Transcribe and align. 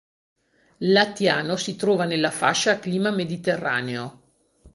Latiano 0.79 1.57
si 1.57 1.75
trova 1.75 2.05
nella 2.05 2.31
fascia 2.31 2.71
a 2.71 2.79
clima 2.79 3.11
mediterraneo. 3.11 4.21